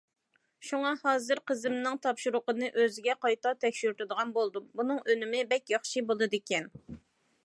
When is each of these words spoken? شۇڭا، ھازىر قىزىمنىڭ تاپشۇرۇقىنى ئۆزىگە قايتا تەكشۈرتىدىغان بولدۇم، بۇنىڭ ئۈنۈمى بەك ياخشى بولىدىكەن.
شۇڭا، 0.67 0.91
ھازىر 1.01 1.41
قىزىمنىڭ 1.51 1.99
تاپشۇرۇقىنى 2.05 2.71
ئۆزىگە 2.83 3.15
قايتا 3.27 3.53
تەكشۈرتىدىغان 3.65 4.33
بولدۇم، 4.41 4.67
بۇنىڭ 4.81 5.05
ئۈنۈمى 5.07 5.45
بەك 5.53 5.73
ياخشى 5.77 6.07
بولىدىكەن. 6.13 6.71